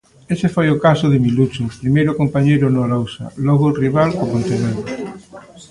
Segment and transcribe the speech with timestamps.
[0.33, 4.85] Ese foi o caso de Milucho, primeiro compañeiro no Arousa, logo rival co Pontevedra.